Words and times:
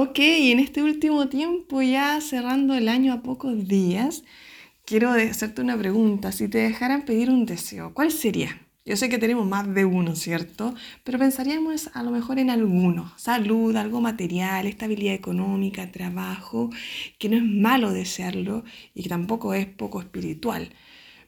Ok, 0.00 0.20
en 0.20 0.60
este 0.60 0.80
último 0.80 1.28
tiempo, 1.28 1.82
ya 1.82 2.20
cerrando 2.20 2.74
el 2.74 2.88
año 2.88 3.12
a 3.12 3.20
pocos 3.20 3.66
días, 3.66 4.22
quiero 4.84 5.10
hacerte 5.10 5.60
una 5.60 5.76
pregunta. 5.76 6.30
Si 6.30 6.46
te 6.46 6.58
dejaran 6.58 7.04
pedir 7.04 7.30
un 7.30 7.46
deseo, 7.46 7.92
¿cuál 7.94 8.12
sería? 8.12 8.62
Yo 8.84 8.96
sé 8.96 9.08
que 9.08 9.18
tenemos 9.18 9.44
más 9.44 9.74
de 9.74 9.84
uno, 9.84 10.14
¿cierto? 10.14 10.72
Pero 11.02 11.18
pensaríamos 11.18 11.90
a 11.94 12.04
lo 12.04 12.12
mejor 12.12 12.38
en 12.38 12.50
alguno. 12.50 13.12
Salud, 13.16 13.74
algo 13.74 14.00
material, 14.00 14.68
estabilidad 14.68 15.14
económica, 15.14 15.90
trabajo, 15.90 16.70
que 17.18 17.28
no 17.28 17.36
es 17.36 17.42
malo 17.42 17.90
desearlo 17.92 18.62
y 18.94 19.02
que 19.02 19.08
tampoco 19.08 19.52
es 19.52 19.66
poco 19.66 20.00
espiritual. 20.00 20.70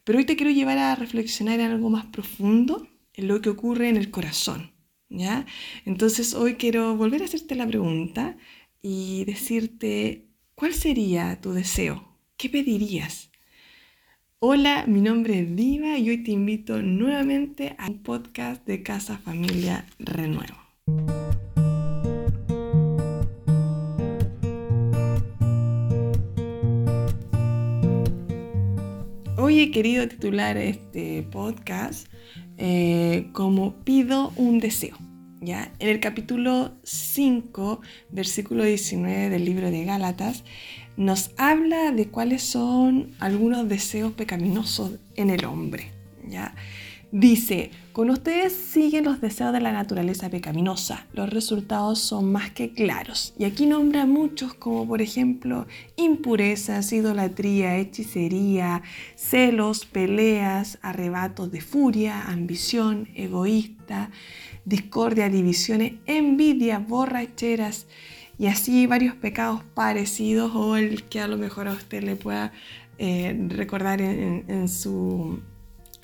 Pero 0.04 0.18
hoy 0.18 0.26
te 0.26 0.36
quiero 0.36 0.52
llevar 0.52 0.78
a 0.78 0.94
reflexionar 0.94 1.58
en 1.58 1.72
algo 1.72 1.90
más 1.90 2.06
profundo, 2.06 2.86
en 3.14 3.26
lo 3.26 3.40
que 3.40 3.50
ocurre 3.50 3.88
en 3.88 3.96
el 3.96 4.12
corazón, 4.12 4.70
¿ya? 5.08 5.44
Entonces 5.86 6.34
hoy 6.34 6.54
quiero 6.54 6.94
volver 6.96 7.22
a 7.22 7.24
hacerte 7.24 7.56
la 7.56 7.66
pregunta 7.66 8.36
y 8.82 9.24
decirte, 9.24 10.28
¿cuál 10.54 10.74
sería 10.74 11.40
tu 11.40 11.52
deseo? 11.52 12.16
¿Qué 12.36 12.48
pedirías? 12.48 13.30
Hola, 14.38 14.84
mi 14.86 15.02
nombre 15.02 15.40
es 15.40 15.54
Diva 15.54 15.98
y 15.98 16.08
hoy 16.08 16.24
te 16.24 16.30
invito 16.30 16.80
nuevamente 16.80 17.74
a 17.78 17.88
un 17.88 18.02
podcast 18.02 18.66
de 18.66 18.82
Casa 18.82 19.18
Familia 19.18 19.84
Renuevo. 19.98 20.56
Hoy 29.36 29.60
he 29.60 29.70
querido 29.70 30.08
titular 30.08 30.56
este 30.56 31.22
podcast 31.30 32.08
eh, 32.56 33.28
como 33.32 33.74
Pido 33.84 34.32
un 34.36 34.58
deseo. 34.58 34.96
¿Ya? 35.40 35.72
En 35.78 35.88
el 35.88 36.00
capítulo 36.00 36.72
5, 36.84 37.80
versículo 38.10 38.64
19 38.64 39.30
del 39.30 39.44
libro 39.44 39.70
de 39.70 39.84
Gálatas, 39.84 40.44
nos 40.96 41.30
habla 41.36 41.92
de 41.92 42.08
cuáles 42.08 42.42
son 42.42 43.12
algunos 43.18 43.68
deseos 43.68 44.12
pecaminosos 44.12 44.92
en 45.16 45.30
el 45.30 45.44
hombre. 45.44 45.92
¿ya? 46.28 46.54
Dice, 47.12 47.72
con 47.92 48.08
ustedes 48.08 48.52
siguen 48.52 49.04
los 49.04 49.20
deseos 49.20 49.52
de 49.52 49.60
la 49.60 49.72
naturaleza 49.72 50.30
pecaminosa. 50.30 51.06
Los 51.12 51.28
resultados 51.28 51.98
son 51.98 52.30
más 52.30 52.50
que 52.52 52.72
claros. 52.72 53.34
Y 53.36 53.44
aquí 53.44 53.66
nombra 53.66 54.06
muchos 54.06 54.54
como 54.54 54.86
por 54.86 55.02
ejemplo 55.02 55.66
impurezas, 55.96 56.92
idolatría, 56.92 57.78
hechicería, 57.78 58.82
celos, 59.16 59.86
peleas, 59.86 60.78
arrebatos 60.82 61.50
de 61.50 61.60
furia, 61.60 62.28
ambición, 62.28 63.08
egoísta, 63.16 64.10
discordia, 64.64 65.28
divisiones, 65.28 65.94
envidia, 66.06 66.78
borracheras 66.78 67.86
y 68.38 68.46
así 68.46 68.86
varios 68.86 69.16
pecados 69.16 69.64
parecidos 69.74 70.52
o 70.54 70.76
el 70.76 71.02
que 71.04 71.20
a 71.20 71.26
lo 71.26 71.36
mejor 71.36 71.66
a 71.66 71.72
usted 71.72 72.04
le 72.04 72.14
pueda 72.14 72.52
eh, 72.98 73.36
recordar 73.48 74.00
en, 74.00 74.68
su, 74.68 75.40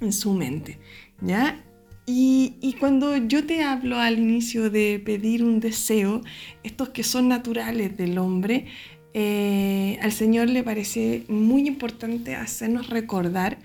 en 0.01 0.13
su 0.13 0.33
mente. 0.33 0.79
¿ya? 1.21 1.63
Y, 2.07 2.77
cuando 2.79 3.17
yo 3.17 3.45
te 3.47 3.65
hablo 3.65 3.99
al 3.99 4.19
inicio 4.19 4.71
de 4.71 5.03
pedir 5.05 5.43
un 5.43 5.59
deseo, 5.59 6.23
estos 6.63 6.91
que 6.91 7.03
son 7.03 7.29
naturales 7.29 7.97
del 7.97 8.19
hombre, 8.19 8.67
eh, 9.13 9.99
al 10.03 10.13
Señor 10.13 10.49
le 10.49 10.63
parece 10.63 11.25
muy 11.29 11.67
importante 11.67 12.37
hacernos 12.37 12.91
recordar 12.91 13.59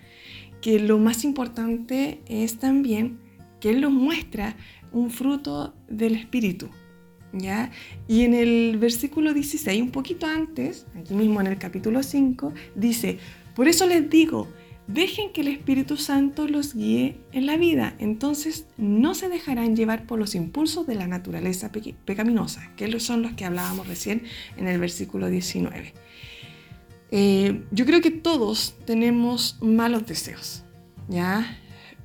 que 0.62 0.80
lo 0.80 0.98
más 0.98 1.24
importante 1.24 2.22
es 2.28 2.58
también 2.58 3.20
que 3.60 3.70
Él 3.70 3.82
nos 3.82 3.92
muestra 3.92 4.56
un 4.92 5.12
fruto 5.12 5.76
del 5.88 6.16
Espíritu. 6.16 6.70
¿ya? 7.34 7.72
Y 8.08 8.22
en 8.24 8.34
el 8.34 8.78
versículo 8.80 9.34
16, 9.34 9.82
un 9.82 9.92
poquito 9.92 10.26
antes, 10.26 10.88
aquí 10.96 11.14
mismo 11.14 11.42
en 11.42 11.48
el 11.48 11.58
capítulo 11.58 12.02
5, 12.02 12.54
dice, 12.76 13.20
por 13.56 13.68
eso 13.68 13.86
les 13.86 14.10
digo, 14.10 14.48
dejen 14.94 15.32
que 15.32 15.42
el 15.42 15.48
Espíritu 15.48 15.98
Santo 15.98 16.48
los 16.48 16.76
guíe 16.76 17.18
en 17.32 17.46
la 17.46 17.58
vida, 17.58 17.96
entonces 18.00 18.66
no 18.78 19.16
se 19.16 19.30
dejarán 19.30 19.76
llevar 19.76 20.06
por 20.06 20.20
los 20.20 20.36
impulsos 20.36 20.88
de 20.88 20.96
la 20.96 21.08
naturaleza 21.08 21.72
pecaminosa, 22.06 22.72
que 22.76 23.00
son 23.00 23.22
los 23.22 23.34
que 23.34 23.46
hablábamos 23.46 23.88
recién 23.88 24.24
en 24.58 24.68
el 24.68 24.80
versículo 24.80 25.30
19. 25.30 25.94
Eh, 27.12 27.64
yo 27.72 27.86
creo 27.86 28.02
que 28.02 28.12
todos 28.12 28.76
tenemos 28.86 29.58
malos 29.62 30.06
deseos, 30.06 30.64
¿ya? 31.10 31.58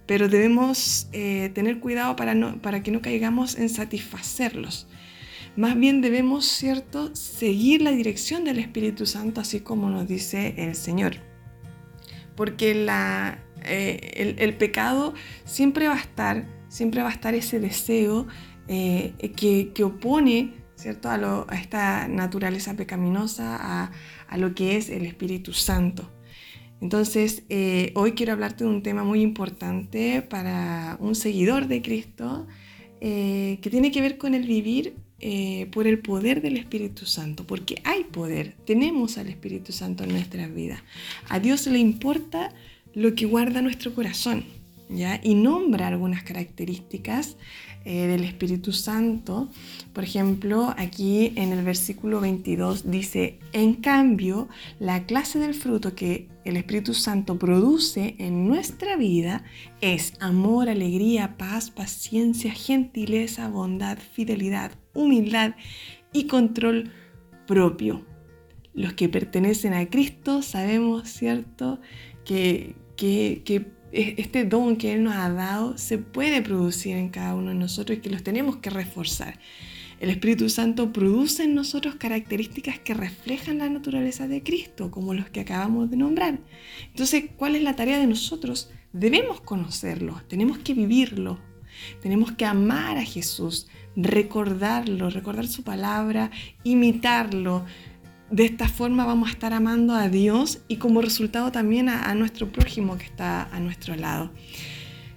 Pero 0.07 0.29
debemos 0.29 1.09
eh, 1.13 1.51
tener 1.55 1.81
cuidado 1.81 2.17
para, 2.17 2.35
no, 2.35 2.61
para 2.61 2.83
que 2.83 2.91
no 2.91 3.03
caigamos 3.03 3.57
en 3.57 3.69
satisfacerlos. 3.69 4.89
Más 5.57 5.79
bien 5.79 6.01
debemos, 6.01 6.45
¿cierto?, 6.45 7.15
seguir 7.15 7.83
la 7.83 7.93
dirección 7.93 8.45
del 8.45 8.59
Espíritu 8.59 9.07
Santo, 9.07 9.41
así 9.41 9.61
como 9.61 9.89
nos 9.91 10.07
dice 10.07 10.55
el 10.59 10.75
Señor. 10.75 11.36
Porque 12.37 12.87
eh, 13.65 14.37
el, 14.39 14.55
pecado 14.57 15.15
siempre 15.45 15.89
va 15.89 15.95
a 15.95 16.01
estar, 16.01 16.47
siempre 16.69 17.03
va 17.03 17.09
a 17.09 17.13
estar 17.13 17.35
ese 17.35 17.59
deseo 17.59 18.27
eh, 18.69 19.15
que, 19.75 19.85
opone, 19.85 20.55
¿cierto?, 20.75 21.09
a, 21.09 21.47
esta 21.55 22.09
naturaleza 22.09 22.75
pecaminosa, 22.75 23.57
a, 23.57 23.93
a, 24.29 24.39
lo 24.39 24.55
que 24.55 24.77
es 24.77 24.91
el 24.91 25.07
Espíritu 25.07 25.53
Santo. 25.53 26.11
Entonces, 26.81 27.45
eh, 27.49 27.93
hoy 27.95 28.13
quiero 28.13 28.33
hablarte 28.33 28.65
de 28.65 28.71
un 28.71 28.83
tema 28.83 29.03
muy 29.03 29.23
importante 29.23 30.21
para 30.21 30.99
un 31.01 31.15
seguidor 31.15 31.69
de 31.69 31.83
Cristo, 31.83 32.47
que 33.01 33.69
tiene 33.71 33.93
que 33.93 34.01
ver 34.01 34.19
con 34.19 34.35
el 34.35 34.47
vivir 34.47 34.97
eh, 35.19 35.69
por 35.73 35.87
el 35.87 35.99
poder 35.99 36.43
del 36.43 36.57
Espíritu 36.57 37.07
Santo, 37.07 37.47
porque 37.47 37.81
hay 37.85 38.05
poder, 38.05 38.55
tenemos 38.67 39.17
al 39.17 39.29
Espíritu 39.29 39.73
Santo 39.73 40.05
en 40.05 40.11
nuestras 40.11 40.55
vidas. 40.55 40.83
A 41.29 41.41
Dios 41.41 41.67
le 41.67 41.79
importa 41.79 42.53
lo 42.95 43.15
que 43.15 43.27
guarda 43.27 43.63
nuestro 43.63 43.95
corazón, 43.95 44.45
Y 44.89 45.35
nombra 45.35 45.89
algunas 45.89 46.23
características 46.23 47.37
eh, 47.85 48.07
del 48.07 48.25
Espíritu 48.25 48.73
Santo. 48.73 49.49
Por 49.93 50.05
ejemplo, 50.05 50.75
aquí 50.77 51.33
en 51.37 51.53
el 51.53 51.65
versículo 51.65 52.21
22 52.21 52.91
dice, 52.91 53.39
en 53.53 53.75
cambio, 53.75 54.49
la 54.79 55.05
clase 55.05 55.39
del 55.39 55.55
fruto 55.55 55.95
que 55.95 56.29
el 56.45 56.57
Espíritu 56.57 56.95
Santo 56.95 57.39
produce 57.39 58.15
en 58.19 58.47
nuestra 58.47 58.97
vida 58.97 59.45
es 59.81 60.15
amor, 60.21 60.69
alegría, 60.69 61.37
paz, 61.37 61.71
paciencia, 61.71 62.53
gentileza, 62.53 63.49
bondad, 63.49 63.99
fidelidad, 63.99 64.73
humildad 64.95 65.55
y 66.13 66.29
control 66.29 66.93
propio. 67.47 68.05
Los 68.75 68.93
que 68.93 69.09
pertenecen 69.09 69.75
a 69.75 69.87
Cristo 69.87 70.43
sabemos, 70.43 71.09
¿cierto?, 71.09 71.81
que, 72.25 72.75
que, 72.97 73.43
que 73.45 73.76
este 73.97 74.45
don 74.45 74.77
que 74.77 74.93
Él 74.93 75.05
nos 75.05 75.15
ha 75.15 75.31
dado 75.31 75.79
se 75.79 75.99
puede 75.99 76.43
producir 76.43 76.97
en 76.97 77.09
cada 77.09 77.35
uno 77.35 77.51
de 77.51 77.57
nosotros 77.57 77.99
y 77.99 78.01
que 78.01 78.11
los 78.11 78.23
tenemos 78.23 78.57
que 78.57 78.71
reforzar. 78.71 79.39
El 79.99 80.11
Espíritu 80.11 80.51
Santo 80.51 80.93
produce 80.93 81.45
en 81.45 81.55
nosotros 81.55 81.95
características 81.95 82.79
que 82.79 82.93
reflejan 82.93 83.59
la 83.59 83.71
naturaleza 83.71 84.29
de 84.29 84.43
Cristo, 84.43 84.91
como 84.91 85.15
los 85.15 85.31
que 85.31 85.41
acabamos 85.41 85.91
de 85.91 85.97
nombrar. 85.97 86.39
Entonces, 86.89 87.25
¿cuál 87.37 87.57
es 87.57 87.63
la 87.63 87.77
tarea 87.77 87.99
de 87.99 88.07
nosotros? 88.07 88.71
Debemos 88.93 89.41
conocerlo, 89.41 90.21
tenemos 90.29 90.59
que 90.59 90.75
vivirlo, 90.75 91.39
tenemos 92.03 92.33
que 92.33 92.45
amar 92.45 92.99
a 92.99 93.05
Jesús, 93.05 93.69
recordarlo, 93.97 95.09
recordar 95.09 95.47
su 95.47 95.63
palabra, 95.63 96.31
imitarlo, 96.63 97.65
de 98.31 98.45
esta 98.45 98.69
forma 98.69 99.05
vamos 99.05 99.29
a 99.29 99.33
estar 99.33 99.53
amando 99.53 99.95
a 99.95 100.09
Dios 100.09 100.61
y 100.69 100.77
como 100.77 101.01
resultado 101.01 101.53
también 101.53 101.89
a, 101.89 102.15
nuestro 102.15 102.51
prójimo 102.51 102.99
que 102.99 103.05
está 103.05 103.45
a 103.45 103.61
nuestro 103.61 103.95
lado. 103.97 104.31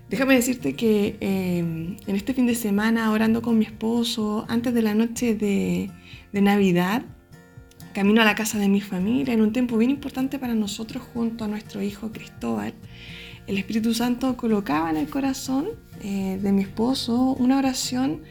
Déjame 0.10 0.36
decirte 0.36 0.74
que 0.74 1.18
eh, 1.20 1.60
en 1.60 2.16
este 2.16 2.34
fin 2.34 2.48
de 2.48 2.56
semana, 2.56 3.12
orando 3.12 3.42
con 3.42 3.58
mi 3.58 3.66
esposo, 3.66 4.46
antes 4.48 4.74
de 4.74 4.82
la 4.82 4.96
noche 4.96 5.36
de, 5.36 5.92
de 6.32 6.42
Navidad, 6.42 7.04
camino 7.94 8.22
a 8.22 8.26
la 8.26 8.36
casa 8.36 8.58
de 8.58 8.70
mi 8.70 8.82
familia, 8.82 9.34
en 9.34 9.42
un 9.42 9.54
tiempo 9.54 9.78
bien 9.78 9.92
importante 9.92 10.40
para 10.40 10.56
nosotros 10.56 11.04
junto 11.14 11.46
a 11.46 11.48
nuestro 11.48 11.82
hijo 11.82 12.12
Cristóbal, 12.12 12.74
el 13.48 13.58
Espíritu 13.58 13.94
Santo 13.96 14.38
colocaba 14.38 14.92
en 14.92 14.98
el 14.98 15.10
corazón 15.10 15.70
eh, 16.04 16.40
de 16.42 16.52
mi 16.52 16.62
esposo 16.62 17.36
una 17.40 17.58
oración 17.58 18.22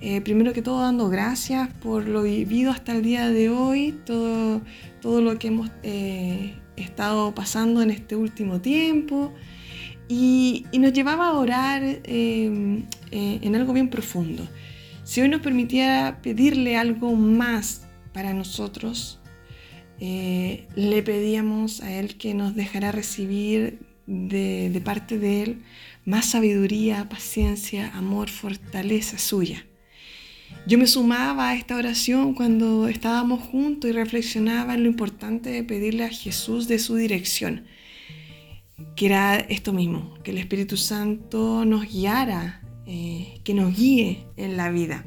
eh, 0.00 0.20
primero 0.22 0.52
que 0.52 0.62
todo 0.62 0.80
dando 0.80 1.08
gracias 1.08 1.68
por 1.74 2.06
lo 2.08 2.22
vivido 2.22 2.70
hasta 2.70 2.92
el 2.92 3.02
día 3.02 3.28
de 3.28 3.50
hoy, 3.50 3.98
todo, 4.06 4.62
todo 5.00 5.20
lo 5.20 5.38
que 5.38 5.48
hemos 5.48 5.70
eh, 5.82 6.54
estado 6.76 7.34
pasando 7.34 7.82
en 7.82 7.90
este 7.90 8.16
último 8.16 8.60
tiempo. 8.60 9.32
Y, 10.08 10.66
nos 10.72 10.92
llevaba 10.92 11.28
a 11.28 11.32
orar 11.34 11.82
em, 11.84 12.84
eh, 13.10 13.38
en 13.42 13.54
algo 13.54 13.72
bien 13.72 13.90
profundo. 13.90 14.48
Si 15.04 15.20
hoy 15.20 15.28
nos 15.28 15.42
permitiera 15.42 16.20
pedirle 16.22 16.76
algo 16.76 17.14
más 17.14 17.86
para 18.12 18.32
nosotros, 18.32 19.18
le 20.00 21.02
pedíamos 21.04 21.82
a 21.82 21.92
Él 21.92 22.16
que 22.16 22.32
nos 22.32 22.54
dejara 22.54 22.90
recibir 22.90 23.80
de 24.06 24.80
parte 24.82 25.18
de 25.18 25.42
Él 25.42 25.62
más 26.04 26.26
sabiduría, 26.26 27.08
paciencia, 27.08 27.90
amor, 27.94 28.30
fortaleza 28.30 29.18
suya. 29.18 29.66
Yo 30.66 30.78
me 30.78 30.86
sumaba 30.86 31.50
a 31.50 31.56
esta 31.56 31.76
oración 31.76 32.34
cuando 32.34 32.86
estábamos 32.86 33.40
juntos 33.40 33.90
y 33.90 33.92
reflexionaba 33.92 34.74
en 34.74 34.84
lo 34.84 34.88
importante 34.88 35.50
de 35.50 35.64
pedirle 35.64 36.04
a 36.04 36.10
Jesús 36.10 36.68
de 36.68 36.78
su 36.78 36.96
dirección, 36.96 37.64
que 38.94 39.06
era 39.06 39.36
esto 39.36 39.72
mismo, 39.72 40.14
que 40.22 40.30
el 40.30 40.38
Espíritu 40.38 40.76
Santo 40.76 41.64
nos 41.64 41.90
guiara, 41.90 42.62
eh, 42.86 43.40
que 43.42 43.54
nos 43.54 43.76
guíe 43.76 44.26
en 44.36 44.56
la 44.56 44.70
vida. 44.70 45.04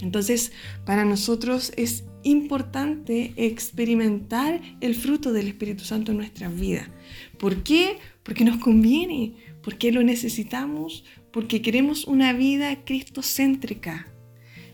Entonces, 0.00 0.52
para 0.84 1.04
nosotros 1.04 1.72
es 1.76 2.04
importante 2.22 3.32
experimentar 3.36 4.60
el 4.80 4.94
fruto 4.94 5.32
del 5.32 5.48
Espíritu 5.48 5.84
Santo 5.84 6.12
en 6.12 6.18
nuestras 6.18 6.54
vidas. 6.54 6.88
¿Por 7.38 7.62
qué? 7.62 7.98
Porque 8.22 8.44
nos 8.44 8.58
conviene, 8.58 9.34
porque 9.62 9.92
lo 9.92 10.02
necesitamos, 10.02 11.04
porque 11.32 11.62
queremos 11.62 12.04
una 12.04 12.32
vida 12.32 12.84
cristocéntrica, 12.84 14.08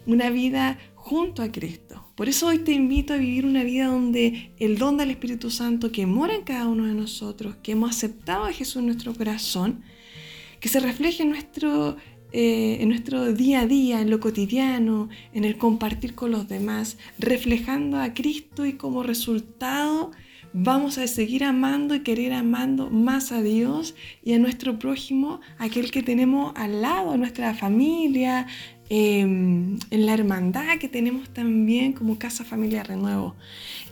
una 0.06 0.30
vida 0.30 0.78
junto 0.94 1.42
a 1.42 1.50
Cristo. 1.50 2.04
Por 2.14 2.28
eso 2.28 2.46
hoy 2.46 2.58
te 2.58 2.72
invito 2.72 3.14
a 3.14 3.16
vivir 3.16 3.46
una 3.46 3.64
vida 3.64 3.86
donde 3.86 4.52
el 4.58 4.78
don 4.78 4.96
del 4.96 5.10
Espíritu 5.10 5.50
Santo 5.50 5.90
que 5.90 6.06
mora 6.06 6.34
en 6.34 6.42
cada 6.42 6.68
uno 6.68 6.86
de 6.86 6.94
nosotros, 6.94 7.56
que 7.62 7.72
hemos 7.72 7.90
aceptado 7.90 8.44
a 8.44 8.52
Jesús 8.52 8.76
en 8.76 8.86
nuestro 8.86 9.14
corazón, 9.14 9.82
que 10.60 10.68
se 10.68 10.80
refleje 10.80 11.22
en 11.22 11.30
nuestro 11.30 11.96
eh, 12.34 12.78
en 12.80 12.88
nuestro 12.88 13.34
día 13.34 13.60
a 13.60 13.66
día, 13.66 14.00
en 14.00 14.08
lo 14.08 14.18
cotidiano, 14.18 15.10
en 15.34 15.44
el 15.44 15.58
compartir 15.58 16.14
con 16.14 16.30
los 16.30 16.48
demás, 16.48 16.96
reflejando 17.18 18.00
a 18.00 18.14
Cristo 18.14 18.64
y 18.64 18.72
como 18.72 19.02
resultado 19.02 20.12
vamos 20.52 20.98
a 20.98 21.06
seguir 21.06 21.44
amando 21.44 21.94
y 21.94 22.00
querer 22.00 22.32
amando 22.32 22.90
más 22.90 23.32
a 23.32 23.42
Dios 23.42 23.94
y 24.24 24.34
a 24.34 24.38
nuestro 24.38 24.78
prójimo, 24.78 25.40
aquel 25.58 25.90
que 25.90 26.02
tenemos 26.02 26.52
al 26.56 26.82
lado, 26.82 27.16
nuestra 27.16 27.54
familia, 27.54 28.46
em, 28.88 29.78
en 29.90 30.06
la 30.06 30.14
hermandad 30.14 30.78
que 30.78 30.88
tenemos 30.88 31.30
también 31.30 31.92
como 31.92 32.18
Casa 32.18 32.44
Familia 32.44 32.82
Renuevo. 32.82 33.34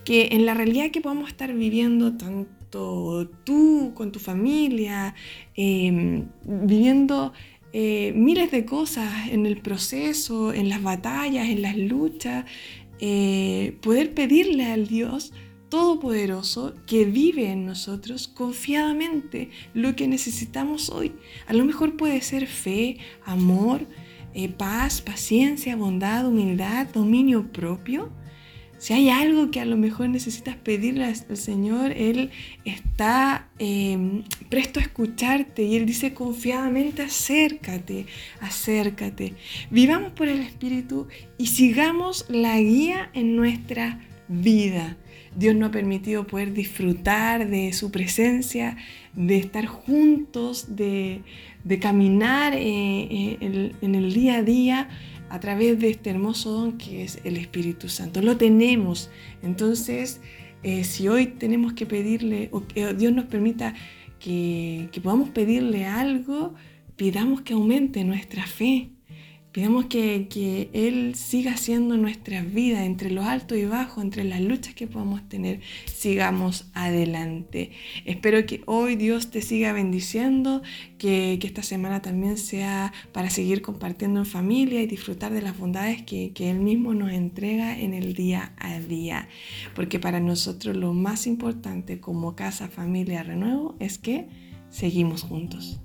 Que 0.04 0.28
en 0.32 0.46
la 0.46 0.54
realidad 0.54 0.90
que 0.90 1.00
podamos 1.00 1.28
estar 1.28 1.52
viviendo 1.54 2.16
tanto 2.16 3.28
tú 3.44 3.92
con 3.94 4.12
tu 4.12 4.18
familia, 4.18 5.14
em, 5.56 6.26
viviendo 6.44 7.32
eh, 7.72 8.12
miles 8.16 8.50
de 8.50 8.64
cosas 8.64 9.28
en 9.30 9.46
el 9.46 9.58
proceso, 9.58 10.52
en 10.52 10.68
las 10.68 10.82
batallas, 10.82 11.48
en 11.48 11.62
las 11.62 11.76
luchas, 11.76 12.44
eh, 12.98 13.76
poder 13.80 14.12
pedirle 14.12 14.66
al 14.66 14.88
Dios 14.88 15.32
Todopoderoso 15.70 16.74
que 16.84 17.04
vive 17.04 17.52
en 17.52 17.64
nosotros 17.64 18.26
confiadamente 18.26 19.50
lo 19.72 19.94
que 19.94 20.08
necesitamos 20.08 20.90
hoy. 20.90 21.12
A 21.46 21.52
lo 21.52 21.64
mejor 21.64 21.96
puede 21.96 22.20
ser 22.22 22.48
fe, 22.48 22.98
amor, 23.24 23.86
eh, 24.34 24.48
paz, 24.48 25.00
paciencia, 25.00 25.76
bondad, 25.76 26.26
humildad, 26.26 26.88
dominio 26.88 27.52
propio. 27.52 28.10
Si 28.78 28.94
hay 28.94 29.10
algo 29.10 29.52
que 29.52 29.60
a 29.60 29.64
lo 29.64 29.76
mejor 29.76 30.08
necesitas 30.08 30.56
pedirle 30.56 31.04
al 31.04 31.36
Señor, 31.36 31.92
Él 31.92 32.30
está 32.64 33.48
em, 33.60 34.24
presto 34.48 34.80
a 34.80 34.82
escucharte 34.82 35.62
y 35.62 35.76
Él 35.76 35.86
dice 35.86 36.14
confiadamente, 36.14 37.02
acércate, 37.02 38.06
acércate. 38.40 39.34
Vivamos 39.70 40.12
por 40.12 40.26
el 40.26 40.40
Espíritu 40.40 41.06
y 41.38 41.46
sigamos 41.46 42.24
la 42.28 42.58
guía 42.58 43.10
en 43.12 43.36
nuestra 43.36 43.86
vida. 43.96 44.09
Dios 44.30 45.56
nos 45.56 45.68
ha 45.68 45.72
permitido 45.72 46.26
poder 46.26 46.52
disfrutar 46.52 47.48
de 47.48 47.72
su 47.72 47.90
presencia, 47.90 48.76
de 49.14 49.38
estar 49.38 49.66
juntos, 49.66 50.76
de, 50.76 51.22
caminar 51.80 52.54
eh, 52.54 53.38
eh, 53.40 53.72
en 53.80 53.94
el 53.96 54.12
día 54.12 54.36
a 54.36 54.42
día 54.42 54.88
a 55.30 55.40
través 55.40 55.78
de 55.80 55.90
este 55.90 56.10
hermoso 56.10 56.52
don 56.52 56.78
que 56.78 57.02
es 57.02 57.20
el 57.24 57.36
Espíritu 57.36 57.88
Santo. 57.88 58.22
Lo 58.22 58.36
tenemos. 58.36 59.10
Entonces, 59.42 60.20
eh, 60.62 60.84
si 60.84 61.08
hoy 61.08 61.26
tenemos 61.26 61.72
que 61.72 61.86
pedirle, 61.86 62.48
o 62.52 62.66
que 62.66 62.94
Dios 62.94 63.12
nos 63.12 63.24
permita 63.26 63.74
que, 64.20 64.88
que 64.92 65.00
podamos 65.00 65.30
pedirle 65.30 65.86
algo, 65.86 66.54
pidamos 66.96 67.40
que 67.42 67.54
aumente 67.54 68.04
nuestra 68.04 68.46
fe. 68.46 68.90
Pidamos 69.52 69.86
que, 69.86 70.70
Él 70.72 71.16
siga 71.16 71.56
siendo 71.56 71.96
nuestra 71.96 72.42
vida 72.42 72.84
entre 72.84 73.10
los 73.10 73.24
altos 73.24 73.58
y 73.58 73.64
bajos, 73.64 74.04
entre 74.04 74.22
las 74.22 74.40
luchas 74.40 74.74
que 74.74 74.86
podamos 74.86 75.28
tener, 75.28 75.60
sigamos 75.92 76.70
adelante. 76.72 77.72
Espero 78.04 78.46
que 78.46 78.62
hoy 78.66 78.94
Dios 78.94 79.32
te 79.32 79.42
siga 79.42 79.72
bendiciendo, 79.72 80.62
que, 80.98 81.38
esta 81.42 81.64
semana 81.64 82.00
también 82.00 82.38
sea 82.38 82.92
para 83.10 83.28
seguir 83.28 83.60
compartiendo 83.60 84.20
en 84.20 84.26
familia 84.26 84.82
y 84.82 84.86
disfrutar 84.86 85.32
de 85.32 85.42
las 85.42 85.58
bondades 85.58 86.02
que, 86.02 86.30
que 86.32 86.48
Él 86.48 86.60
mismo 86.60 86.94
nos 86.94 87.10
entrega 87.10 87.76
en 87.76 87.92
el 87.92 88.14
día 88.14 88.52
a 88.56 88.78
día. 88.78 89.28
Porque 89.74 89.98
para 89.98 90.20
nosotros 90.20 90.76
lo 90.76 90.92
más 90.92 91.26
importante 91.26 91.98
como 91.98 92.36
casa, 92.36 92.68
familia, 92.68 93.24
renuevo 93.24 93.74
es 93.80 93.98
que 93.98 94.28
seguimos 94.70 95.22
juntos. 95.22 95.80